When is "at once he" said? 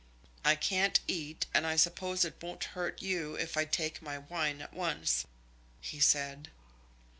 4.59-5.99